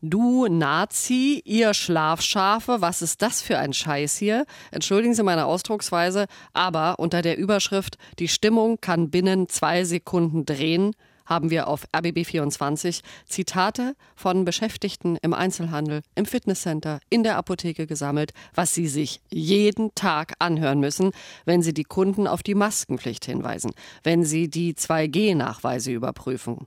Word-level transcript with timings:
Du 0.00 0.46
Nazi, 0.46 1.42
ihr 1.44 1.74
Schlafschafe, 1.74 2.80
was 2.80 3.02
ist 3.02 3.20
das 3.20 3.42
für 3.42 3.58
ein 3.58 3.72
Scheiß 3.72 4.16
hier? 4.16 4.46
Entschuldigen 4.70 5.12
Sie 5.12 5.24
meine 5.24 5.46
Ausdrucksweise, 5.46 6.26
aber 6.52 7.00
unter 7.00 7.20
der 7.20 7.36
Überschrift 7.36 7.98
Die 8.20 8.28
Stimmung 8.28 8.80
kann 8.80 9.10
binnen 9.10 9.48
zwei 9.48 9.82
Sekunden 9.82 10.46
drehen, 10.46 10.94
haben 11.28 11.50
wir 11.50 11.68
auf 11.68 11.86
RBB24 11.92 13.02
Zitate 13.26 13.94
von 14.16 14.44
Beschäftigten 14.44 15.16
im 15.22 15.34
Einzelhandel, 15.34 16.02
im 16.14 16.26
Fitnesscenter, 16.26 17.00
in 17.10 17.22
der 17.22 17.36
Apotheke 17.36 17.86
gesammelt, 17.86 18.32
was 18.54 18.74
sie 18.74 18.88
sich 18.88 19.20
jeden 19.30 19.94
Tag 19.94 20.34
anhören 20.38 20.80
müssen, 20.80 21.12
wenn 21.44 21.62
sie 21.62 21.74
die 21.74 21.84
Kunden 21.84 22.26
auf 22.26 22.42
die 22.42 22.54
Maskenpflicht 22.54 23.24
hinweisen, 23.26 23.72
wenn 24.02 24.24
sie 24.24 24.48
die 24.48 24.74
2G-Nachweise 24.74 25.92
überprüfen. 25.92 26.66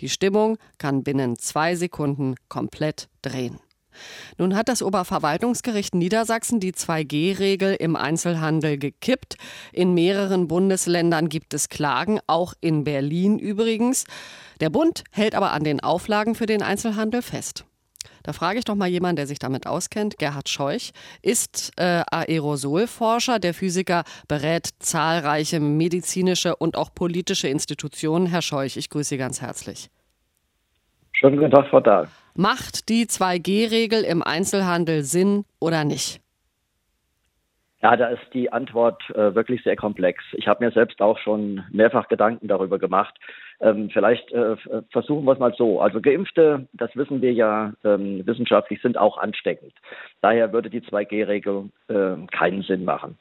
Die 0.00 0.08
Stimmung 0.08 0.58
kann 0.78 1.04
binnen 1.04 1.38
zwei 1.38 1.76
Sekunden 1.76 2.34
komplett 2.48 3.08
drehen. 3.22 3.60
Nun 4.38 4.56
hat 4.56 4.68
das 4.68 4.82
Oberverwaltungsgericht 4.82 5.94
Niedersachsen 5.94 6.60
die 6.60 6.72
2G-Regel 6.72 7.74
im 7.74 7.96
Einzelhandel 7.96 8.78
gekippt. 8.78 9.36
In 9.72 9.94
mehreren 9.94 10.48
Bundesländern 10.48 11.28
gibt 11.28 11.54
es 11.54 11.68
Klagen, 11.68 12.20
auch 12.26 12.54
in 12.60 12.84
Berlin 12.84 13.38
übrigens. 13.38 14.04
Der 14.60 14.70
Bund 14.70 15.04
hält 15.10 15.34
aber 15.34 15.52
an 15.52 15.64
den 15.64 15.80
Auflagen 15.80 16.34
für 16.34 16.46
den 16.46 16.62
Einzelhandel 16.62 17.22
fest. 17.22 17.64
Da 18.22 18.32
frage 18.32 18.58
ich 18.58 18.64
doch 18.64 18.74
mal 18.74 18.88
jemanden, 18.88 19.16
der 19.16 19.26
sich 19.26 19.38
damit 19.38 19.66
auskennt. 19.66 20.18
Gerhard 20.18 20.48
Scheuch 20.48 20.92
ist 21.22 21.72
äh, 21.76 22.02
Aerosolforscher. 22.10 23.38
Der 23.38 23.54
Physiker 23.54 24.04
berät 24.28 24.68
zahlreiche 24.78 25.60
medizinische 25.60 26.56
und 26.56 26.76
auch 26.76 26.94
politische 26.94 27.48
Institutionen. 27.48 28.26
Herr 28.26 28.42
Scheuch, 28.42 28.76
ich 28.76 28.90
grüße 28.90 29.10
Sie 29.10 29.16
ganz 29.16 29.40
herzlich. 29.40 29.90
Schönen 31.12 31.38
guten 31.38 31.50
Tag, 31.50 31.68
Frau 31.68 31.80
Dahl. 31.80 32.08
Macht 32.34 32.88
die 32.88 33.06
2G-Regel 33.06 34.02
im 34.04 34.22
Einzelhandel 34.22 35.02
Sinn 35.02 35.44
oder 35.60 35.84
nicht? 35.84 36.20
Ja, 37.82 37.96
da 37.96 38.08
ist 38.08 38.22
die 38.34 38.52
Antwort 38.52 39.02
äh, 39.10 39.34
wirklich 39.34 39.62
sehr 39.62 39.76
komplex. 39.76 40.22
Ich 40.32 40.46
habe 40.46 40.62
mir 40.62 40.70
selbst 40.70 41.00
auch 41.00 41.18
schon 41.18 41.64
mehrfach 41.72 42.08
Gedanken 42.08 42.46
darüber 42.46 42.78
gemacht. 42.78 43.18
Ähm, 43.60 43.88
vielleicht 43.90 44.30
äh, 44.32 44.56
versuchen 44.90 45.24
wir 45.24 45.32
es 45.32 45.38
mal 45.38 45.54
so. 45.56 45.80
Also 45.80 46.00
Geimpfte, 46.02 46.68
das 46.74 46.94
wissen 46.94 47.22
wir 47.22 47.32
ja 47.32 47.72
ähm, 47.82 48.26
wissenschaftlich, 48.26 48.82
sind 48.82 48.98
auch 48.98 49.16
ansteckend. 49.16 49.72
Daher 50.20 50.52
würde 50.52 50.68
die 50.68 50.82
2G-Regel 50.82 51.70
äh, 51.88 52.26
keinen 52.30 52.62
Sinn 52.62 52.84
machen. 52.84 53.16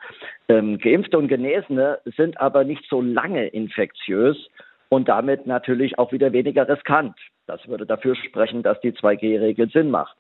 Ähm, 0.50 0.78
Geimpfte 0.78 1.18
und 1.18 1.30
Genesene 1.30 2.00
sind 2.18 2.40
aber 2.40 2.66
nicht 2.66 2.84
so 2.90 3.02
lange 3.02 3.48
infektiös 3.48 4.50
und 4.90 5.08
damit 5.08 5.48
natürlich 5.48 5.98
auch 5.98 6.12
wieder 6.12 6.34
weniger 6.34 6.68
riskant. 6.68 7.16
Das 7.50 7.68
würde 7.68 7.88
dafür 7.88 8.16
sprechen, 8.16 8.62
dass 8.62 8.80
die 8.82 8.92
2G-Regel 8.92 9.70
Sinn 9.70 9.90
macht. 9.90 10.16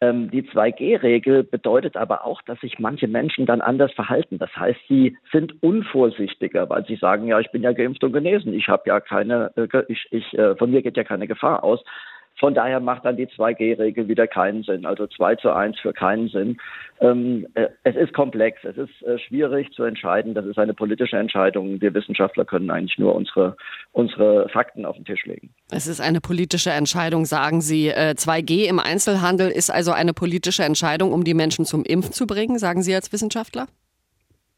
Ähm, 0.00 0.28
die 0.30 0.42
2G-Regel 0.42 1.44
bedeutet 1.44 1.96
aber 1.96 2.24
auch, 2.24 2.42
dass 2.42 2.60
sich 2.60 2.80
manche 2.80 3.06
Menschen 3.06 3.46
dann 3.46 3.60
anders 3.60 3.92
verhalten. 3.92 4.38
Das 4.38 4.54
heißt, 4.56 4.80
sie 4.88 5.16
sind 5.30 5.62
unvorsichtiger, 5.62 6.68
weil 6.68 6.84
sie 6.84 6.96
sagen, 6.96 7.28
ja, 7.28 7.38
ich 7.38 7.50
bin 7.52 7.62
ja 7.62 7.72
geimpft 7.72 8.02
und 8.02 8.12
genesen, 8.12 8.52
ich 8.52 8.68
habe 8.68 8.82
ja 8.86 8.98
keine, 8.98 9.52
äh, 9.56 9.82
ich, 9.88 10.06
ich, 10.10 10.36
äh, 10.36 10.56
von 10.56 10.72
mir 10.72 10.82
geht 10.82 10.96
ja 10.96 11.04
keine 11.04 11.28
Gefahr 11.28 11.62
aus. 11.62 11.82
Von 12.38 12.54
daher 12.54 12.80
macht 12.80 13.04
dann 13.04 13.16
die 13.16 13.26
2G-Regel 13.26 14.08
wieder 14.08 14.26
keinen 14.26 14.64
Sinn. 14.64 14.86
Also 14.86 15.06
2 15.06 15.36
zu 15.36 15.52
1 15.52 15.78
für 15.78 15.92
keinen 15.92 16.28
Sinn. 16.28 16.56
Ähm, 17.00 17.46
äh, 17.54 17.68
es 17.84 17.94
ist 17.94 18.12
komplex, 18.12 18.64
es 18.64 18.76
ist 18.76 19.02
äh, 19.02 19.18
schwierig 19.18 19.70
zu 19.72 19.84
entscheiden. 19.84 20.34
Das 20.34 20.44
ist 20.44 20.58
eine 20.58 20.74
politische 20.74 21.16
Entscheidung. 21.16 21.80
Wir 21.80 21.94
Wissenschaftler 21.94 22.44
können 22.44 22.70
eigentlich 22.70 22.98
nur 22.98 23.14
unsere, 23.14 23.56
unsere 23.92 24.48
Fakten 24.48 24.84
auf 24.84 24.96
den 24.96 25.04
Tisch 25.04 25.24
legen. 25.26 25.50
Es 25.70 25.86
ist 25.86 26.00
eine 26.00 26.20
politische 26.20 26.70
Entscheidung, 26.70 27.24
sagen 27.24 27.60
Sie. 27.60 27.88
Äh, 27.88 28.14
2G 28.16 28.68
im 28.68 28.80
Einzelhandel 28.80 29.50
ist 29.50 29.70
also 29.70 29.92
eine 29.92 30.12
politische 30.12 30.64
Entscheidung, 30.64 31.12
um 31.12 31.22
die 31.22 31.34
Menschen 31.34 31.64
zum 31.64 31.84
Impfen 31.84 32.12
zu 32.12 32.26
bringen, 32.26 32.58
sagen 32.58 32.82
Sie 32.82 32.94
als 32.94 33.12
Wissenschaftler? 33.12 33.66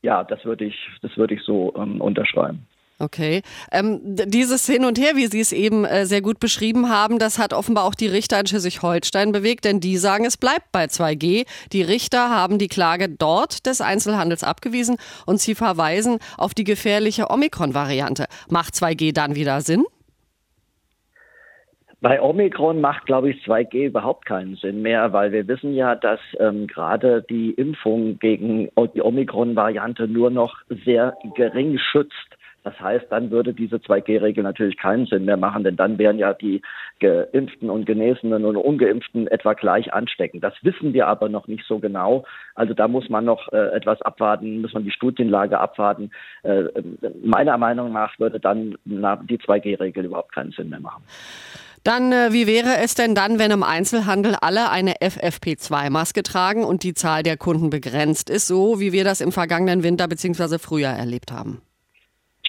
Ja, 0.03 0.25
das 0.25 0.45
würde 0.45 0.65
ich, 0.65 0.77
das 1.03 1.17
würde 1.17 1.35
ich 1.35 1.43
so 1.43 1.75
ähm, 1.77 2.01
unterschreiben. 2.01 2.67
Okay. 2.99 3.43
Ähm, 3.73 4.01
dieses 4.05 4.65
Hin 4.67 4.87
und 4.87 4.99
Her, 4.99 5.17
wie 5.17 5.27
Sie 5.27 5.41
es 5.41 5.53
eben 5.53 5.85
äh, 5.85 6.07
sehr 6.07 6.23
gut 6.23 6.41
beschrieben 6.41 6.89
haben, 6.89 7.19
das 7.19 7.39
hat 7.39 7.53
offenbar 7.53 7.85
auch 7.85 7.95
die 7.95 8.07
Richter 8.07 8.41
in 8.41 8.47
Schleswig-Holstein 8.47 9.33
bewegt, 9.33 9.67
denn 9.67 9.81
die 9.81 9.99
sagen, 9.99 10.25
es 10.25 10.39
bleibt 10.39 10.73
bei 10.73 10.85
2G. 10.85 11.47
Die 11.73 11.83
Richter 11.83 12.31
haben 12.31 12.59
die 12.59 12.69
Klage 12.69 13.11
dort 13.11 13.67
des 13.67 13.83
Einzelhandels 13.83 14.45
abgewiesen 14.45 14.97
und 15.27 15.41
sie 15.41 15.55
verweisen 15.55 16.21
auf 16.39 16.55
die 16.55 16.65
gefährliche 16.65 17.29
Omikron-Variante. 17.29 18.27
Macht 18.49 18.73
2G 18.73 19.13
dann 19.13 19.35
wieder 19.35 19.61
Sinn? 19.61 19.85
Bei 22.01 22.23
Omikron 22.23 22.81
macht, 22.81 23.07
glaube 23.07 23.31
ich, 23.31 23.45
2G 23.45 23.87
überhaupt 23.87 24.27
keinen 24.27 24.57
Sinn 24.57 24.81
mehr, 24.81 25.13
weil 25.13 25.33
wir 25.33 25.49
wissen 25.49 25.75
ja, 25.75 25.95
dass 25.95 26.21
ähm, 26.39 26.67
gerade 26.67 27.23
die 27.29 27.51
Impfung 27.51 28.19
gegen 28.19 28.71
die 28.95 29.03
Omikron-Variante 29.03 30.07
nur 30.07 30.31
noch 30.31 30.57
sehr 30.85 31.17
gering 31.35 31.79
schützt. 31.79 32.36
Das 32.67 32.81
heißt, 32.81 33.07
dann 33.11 33.31
würde 33.31 33.55
diese 33.55 33.77
2G-Regel 33.77 34.43
natürlich 34.43 34.77
keinen 34.77 35.07
Sinn 35.07 35.25
mehr 35.25 35.37
machen, 35.37 35.63
denn 35.63 35.77
dann 35.77 35.99
wären 35.99 36.19
ja 36.19 36.33
die 36.33 36.63
Geimpften 36.99 37.71
und 37.71 37.87
Genesenen 37.87 38.45
und 38.45 38.57
Ungeimpften 38.57 39.29
etwa 39.29 39.53
gleich 39.53 39.95
ansteckend. 39.95 40.43
Das 40.43 40.53
wissen 40.63 40.93
wir 40.93 41.07
aber 41.07 41.29
noch 41.29 41.47
nicht 41.47 41.65
so 41.69 41.79
genau. 41.79 42.25
Also 42.57 42.75
da 42.75 42.89
muss 42.89 43.09
man 43.09 43.25
noch 43.25 43.53
äh, 43.53 43.69
etwas 43.69 44.03
abwarten, 44.03 44.63
muss 44.63 44.75
man 44.75 44.83
die 44.83 44.91
Studienlage 44.91 45.61
abwarten. 45.61 46.11
Äh, 46.43 46.65
meiner 47.23 47.57
Meinung 47.57 47.93
nach 47.93 48.19
würde 48.19 48.41
dann 48.41 48.75
die 48.85 49.39
2G-Regel 49.39 50.07
überhaupt 50.07 50.35
keinen 50.35 50.51
Sinn 50.51 50.71
mehr 50.71 50.81
machen. 50.81 51.05
Dann, 51.85 52.11
äh, 52.11 52.33
wie 52.33 52.49
wäre 52.49 52.79
es 52.83 52.97
denn 52.97 53.15
dann, 53.15 53.39
wenn 53.39 53.53
im 53.53 53.63
Einzelhandel 53.63 54.35
alle 54.41 54.71
eine 54.73 54.95
FFP2-Maske 54.95 56.25
tragen 56.25 56.65
und 56.65 56.83
die 56.83 56.95
Zahl 56.95 57.23
der 57.23 57.37
Kunden 57.37 57.71
begrenzt 57.71 58.29
ist, 58.29 58.49
so 58.49 58.81
wie 58.81 58.91
wir 58.93 59.05
das 59.05 59.21
im 59.21 59.31
vergangenen 59.31 59.85
Winter 59.85 60.09
bzw. 60.09 60.59
Frühjahr 60.59 60.99
erlebt 60.99 61.31
haben? 61.31 61.63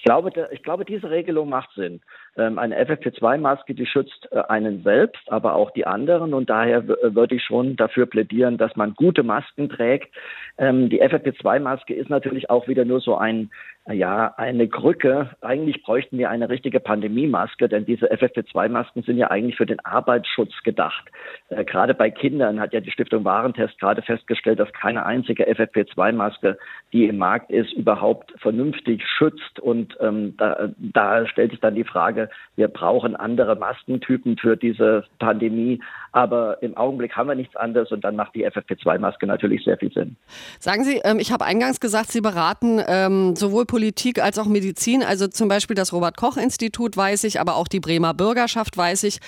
Ich 0.08 0.10
glaube, 0.10 0.48
ich 0.52 0.62
glaube, 0.62 0.84
diese 0.86 1.10
Regelung 1.10 1.50
macht 1.50 1.70
Sinn. 1.74 2.00
Ähm, 2.38 2.58
eine 2.58 2.80
FFP2-Maske, 2.80 3.74
die 3.74 3.86
schützt 3.86 4.28
äh, 4.30 4.40
einen 4.48 4.82
selbst, 4.84 5.20
aber 5.26 5.56
auch 5.56 5.72
die 5.72 5.86
anderen. 5.86 6.32
Und 6.34 6.48
daher 6.48 6.78
äh, 6.78 7.14
würde 7.14 7.34
ich 7.34 7.42
schon 7.42 7.74
dafür 7.74 8.06
plädieren, 8.06 8.58
dass 8.58 8.76
man 8.76 8.94
gute 8.94 9.24
Masken 9.24 9.68
trägt. 9.68 10.14
Ähm, 10.56 10.88
die 10.88 11.02
FFP2-Maske 11.02 11.94
ist 11.94 12.10
natürlich 12.10 12.48
auch 12.48 12.68
wieder 12.68 12.84
nur 12.84 13.00
so 13.00 13.16
ein, 13.16 13.50
ja, 13.90 14.34
eine 14.36 14.68
Krücke. 14.68 15.30
Eigentlich 15.40 15.82
bräuchten 15.82 16.18
wir 16.18 16.30
eine 16.30 16.48
richtige 16.48 16.78
Pandemie-Maske, 16.78 17.68
denn 17.68 17.86
diese 17.86 18.12
FFP2-Masken 18.12 19.02
sind 19.02 19.16
ja 19.16 19.30
eigentlich 19.30 19.56
für 19.56 19.66
den 19.66 19.80
Arbeitsschutz 19.84 20.52
gedacht. 20.62 21.10
Äh, 21.48 21.64
gerade 21.64 21.94
bei 21.94 22.10
Kindern 22.10 22.60
hat 22.60 22.72
ja 22.72 22.80
die 22.80 22.92
Stiftung 22.92 23.24
Warentest 23.24 23.80
gerade 23.80 24.02
festgestellt, 24.02 24.60
dass 24.60 24.72
keine 24.72 25.06
einzige 25.06 25.48
FFP2-Maske, 25.48 26.56
die 26.92 27.06
im 27.06 27.18
Markt 27.18 27.50
ist, 27.50 27.72
überhaupt 27.72 28.32
vernünftig 28.38 29.02
schützt. 29.06 29.58
Und 29.58 29.96
ähm, 30.00 30.36
da, 30.36 30.68
da 30.76 31.26
stellt 31.26 31.50
sich 31.50 31.60
dann 31.60 31.74
die 31.74 31.84
Frage, 31.84 32.27
wir 32.56 32.68
brauchen 32.68 33.16
andere 33.16 33.56
Maskentypen 33.56 34.36
für 34.36 34.56
diese 34.56 35.04
Pandemie. 35.18 35.80
Aber 36.12 36.62
im 36.62 36.76
Augenblick 36.76 37.16
haben 37.16 37.28
wir 37.28 37.34
nichts 37.34 37.56
anderes 37.56 37.92
und 37.92 38.02
dann 38.02 38.16
macht 38.16 38.34
die 38.34 38.46
FFP2-Maske 38.46 39.26
natürlich 39.26 39.64
sehr 39.64 39.76
viel 39.78 39.92
Sinn. 39.92 40.16
Sagen 40.58 40.84
Sie, 40.84 41.00
ähm, 41.04 41.18
ich 41.18 41.32
habe 41.32 41.44
eingangs 41.44 41.80
gesagt, 41.80 42.10
Sie 42.10 42.20
beraten 42.20 42.80
ähm, 42.86 43.36
sowohl 43.36 43.66
Politik 43.66 44.22
als 44.22 44.38
auch 44.38 44.46
Medizin. 44.46 45.02
Also 45.02 45.28
zum 45.28 45.48
Beispiel 45.48 45.76
das 45.76 45.92
Robert-Koch-Institut 45.92 46.96
weiß 46.96 47.24
ich, 47.24 47.40
aber 47.40 47.56
auch 47.56 47.68
die 47.68 47.80
Bremer 47.80 48.14
Bürgerschaft 48.14 48.76
weiß 48.76 49.04
ich. 49.04 49.18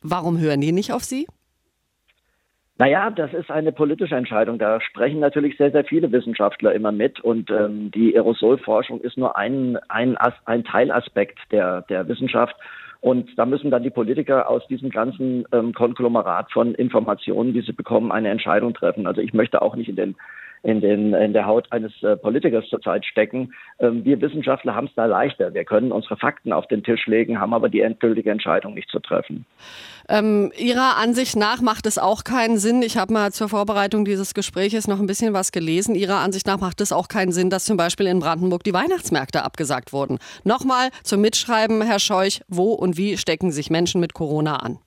Warum 0.00 0.38
hören 0.38 0.60
die 0.60 0.72
nicht 0.72 0.92
auf 0.92 1.04
Sie? 1.04 1.26
Naja, 2.82 3.10
das 3.10 3.32
ist 3.32 3.48
eine 3.48 3.70
politische 3.70 4.16
Entscheidung. 4.16 4.58
Da 4.58 4.80
sprechen 4.80 5.20
natürlich 5.20 5.56
sehr, 5.56 5.70
sehr 5.70 5.84
viele 5.84 6.10
Wissenschaftler 6.10 6.72
immer 6.72 6.90
mit 6.90 7.20
und 7.20 7.48
ähm, 7.48 7.92
die 7.92 8.12
Aerosolforschung 8.16 9.00
ist 9.02 9.16
nur 9.16 9.36
ein, 9.36 9.78
ein, 9.88 10.16
ein 10.46 10.64
Teilaspekt 10.64 11.38
der, 11.52 11.82
der 11.82 12.08
Wissenschaft. 12.08 12.56
Und 13.00 13.38
da 13.38 13.46
müssen 13.46 13.70
dann 13.70 13.84
die 13.84 13.90
Politiker 13.90 14.50
aus 14.50 14.66
diesem 14.66 14.90
ganzen 14.90 15.44
ähm, 15.52 15.72
Konglomerat 15.74 16.50
von 16.50 16.74
Informationen, 16.74 17.52
die 17.52 17.60
sie 17.60 17.72
bekommen, 17.72 18.10
eine 18.10 18.30
Entscheidung 18.30 18.74
treffen. 18.74 19.06
Also 19.06 19.20
ich 19.20 19.32
möchte 19.32 19.62
auch 19.62 19.76
nicht 19.76 19.88
in 19.88 19.94
den 19.94 20.16
in, 20.62 20.80
den, 20.80 21.12
in 21.14 21.32
der 21.32 21.46
Haut 21.46 21.70
eines 21.70 21.92
äh, 22.02 22.16
Politikers 22.16 22.64
zurzeit 22.68 23.04
stecken. 23.04 23.52
Ähm, 23.78 24.04
wir 24.04 24.20
Wissenschaftler 24.20 24.74
haben 24.74 24.86
es 24.86 24.94
da 24.94 25.06
leichter. 25.06 25.52
Wir 25.54 25.64
können 25.64 25.92
unsere 25.92 26.16
Fakten 26.16 26.52
auf 26.52 26.66
den 26.68 26.84
Tisch 26.84 27.06
legen, 27.06 27.40
haben 27.40 27.54
aber 27.54 27.68
die 27.68 27.80
endgültige 27.80 28.30
Entscheidung 28.30 28.74
nicht 28.74 28.88
zu 28.88 29.00
treffen. 29.00 29.44
Ähm, 30.08 30.52
Ihrer 30.56 30.96
Ansicht 30.96 31.36
nach 31.36 31.60
macht 31.60 31.86
es 31.86 31.98
auch 31.98 32.24
keinen 32.24 32.58
Sinn. 32.58 32.82
Ich 32.82 32.96
habe 32.96 33.12
mal 33.12 33.32
zur 33.32 33.48
Vorbereitung 33.48 34.04
dieses 34.04 34.34
Gespräches 34.34 34.86
noch 34.86 35.00
ein 35.00 35.06
bisschen 35.06 35.34
was 35.34 35.52
gelesen. 35.52 35.94
Ihrer 35.94 36.18
Ansicht 36.18 36.46
nach 36.46 36.60
macht 36.60 36.80
es 36.80 36.92
auch 36.92 37.08
keinen 37.08 37.32
Sinn, 37.32 37.50
dass 37.50 37.64
zum 37.64 37.76
Beispiel 37.76 38.06
in 38.06 38.20
Brandenburg 38.20 38.62
die 38.64 38.74
Weihnachtsmärkte 38.74 39.44
abgesagt 39.44 39.92
wurden. 39.92 40.18
Nochmal 40.44 40.90
zum 41.02 41.20
Mitschreiben, 41.20 41.82
Herr 41.82 41.98
Scheuch, 41.98 42.42
wo 42.48 42.72
und 42.72 42.96
wie 42.96 43.16
stecken 43.16 43.50
sich 43.50 43.70
Menschen 43.70 44.00
mit 44.00 44.14
Corona 44.14 44.56
an? 44.56 44.78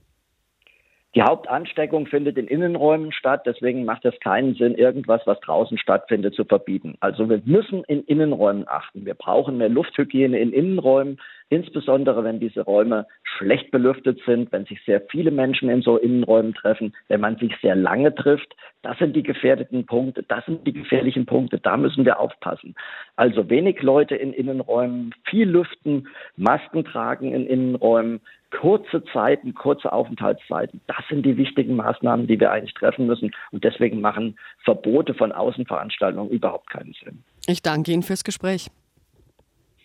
Die 1.16 1.22
Hauptansteckung 1.22 2.08
findet 2.08 2.38
in 2.38 2.48
Innenräumen 2.48 3.14
statt, 3.14 3.44
deswegen 3.46 3.86
macht 3.86 4.04
es 4.04 4.20
keinen 4.20 4.54
Sinn, 4.56 4.76
irgendwas, 4.76 5.22
was 5.26 5.40
draußen 5.40 5.78
stattfindet, 5.78 6.36
zu 6.36 6.44
verbieten. 6.44 6.98
Also 7.00 7.30
wir 7.30 7.42
müssen 7.46 7.86
in 7.86 8.04
Innenräumen 8.04 8.68
achten. 8.68 9.06
Wir 9.06 9.14
brauchen 9.14 9.58
mehr 9.58 9.70
Lufthygiene 9.70 10.38
in 10.38 10.52
Innenräumen. 10.52 11.22
Insbesondere 11.50 12.24
wenn 12.24 12.40
diese 12.40 12.62
Räume 12.62 13.06
schlecht 13.38 13.72
belüftet 13.72 14.20
sind, 14.26 14.52
wenn 14.52 14.66
sich 14.66 14.80
sehr 14.86 15.02
viele 15.10 15.32
Menschen 15.32 15.70
in 15.70 15.82
so 15.82 15.98
Innenräumen 15.98 16.54
treffen, 16.54 16.94
wenn 17.08 17.22
man 17.22 17.38
sich 17.38 17.54
sehr 17.62 17.76
lange 17.76 18.14
trifft. 18.14 18.56
Das 18.82 18.98
sind 18.98 19.16
die 19.16 19.24
gefährdeten 19.24 19.86
Punkte, 19.86 20.24
das 20.24 20.46
sind 20.46 20.66
die 20.66 20.74
gefährlichen 20.74 21.26
Punkte, 21.26 21.58
da 21.60 21.76
müssen 21.78 22.06
wir 22.06 22.20
aufpassen. 22.20 22.76
Also 23.16 23.50
wenig 23.50 23.82
Leute 23.82 24.16
in 24.16 24.32
Innenräumen, 24.34 25.14
viel 25.26 25.50
lüften, 25.50 26.08
Masken 26.38 26.86
tragen 26.86 27.34
in 27.34 27.48
Innenräumen, 27.48 28.22
kurze 28.52 29.04
Zeiten, 29.06 29.54
kurze 29.54 29.92
Aufenthaltszeiten, 29.92 30.82
das 30.88 31.04
sind 31.10 31.26
die 31.26 31.38
wichtigen 31.38 31.76
Maßnahmen, 31.76 32.28
die 32.28 32.40
wir 32.40 32.52
eigentlich 32.52 32.74
treffen 32.74 33.08
müssen. 33.08 33.32
Und 33.52 33.64
deswegen 33.64 34.02
machen 34.02 34.38
Verbote 34.64 35.14
von 35.14 35.32
Außenveranstaltungen 35.32 36.30
überhaupt 36.30 36.70
keinen 36.70 36.94
Sinn. 37.04 37.24
Ich 37.48 37.62
danke 37.62 37.92
Ihnen 37.92 38.04
fürs 38.04 38.24
Gespräch. 38.24 38.70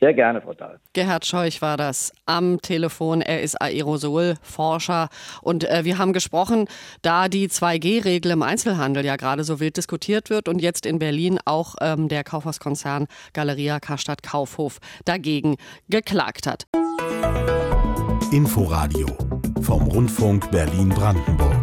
Sehr 0.01 0.15
gerne, 0.15 0.41
Frau 0.41 0.55
Dahl. 0.55 0.81
Gerhard 0.95 1.27
Scheuch 1.27 1.61
war 1.61 1.77
das 1.77 2.13
am 2.25 2.63
Telefon. 2.63 3.21
Er 3.21 3.43
ist 3.43 3.61
Aerosolforscher. 3.61 5.11
Und 5.43 5.69
äh, 5.69 5.85
wir 5.85 5.99
haben 5.99 6.15
gesprochen, 6.15 6.69
da 7.03 7.29
die 7.29 7.49
2G-Regel 7.49 8.33
im 8.33 8.43
Einzelhandel 8.43 9.05
ja 9.05 9.17
gerade 9.17 9.45
so 9.45 9.61
wild 9.61 9.77
diskutiert 9.77 10.31
wird 10.31 10.49
und 10.49 10.63
jetzt 10.63 10.87
in 10.87 10.99
Berlin 10.99 11.39
auch 11.45 11.75
ähm, 11.83 12.09
der 12.09 12.25
Kaufhauskonzern 12.25 13.09
Galeria 13.35 13.79
Karstadt 13.79 14.23
Kaufhof 14.23 14.79
dagegen 15.05 15.57
geklagt 15.91 16.47
hat. 16.47 16.67
Inforadio 18.33 19.07
vom 19.61 19.83
Rundfunk 19.83 20.51
Berlin-Brandenburg. 20.51 21.60